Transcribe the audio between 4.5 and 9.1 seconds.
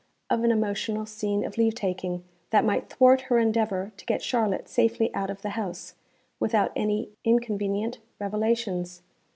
safely out of the house, without any 'inconvenient' revelations.